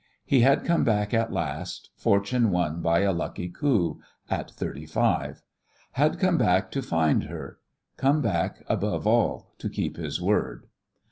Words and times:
He 0.25 0.39
had 0.39 0.65
come 0.65 0.83
back 0.83 1.13
at 1.13 1.31
last, 1.31 1.91
fortune 1.95 2.49
won 2.49 2.81
by 2.81 3.01
a 3.01 3.13
lucky 3.13 3.49
coup 3.49 4.01
at 4.31 4.49
thirty 4.49 4.87
five; 4.87 5.43
had 5.91 6.17
come 6.17 6.39
back 6.39 6.71
to 6.71 6.81
find 6.81 7.25
her, 7.25 7.59
come 7.97 8.19
back, 8.19 8.63
above 8.67 9.05
all, 9.05 9.53
to 9.59 9.69
keep 9.69 9.97
his 9.97 10.19
word. 10.19 10.65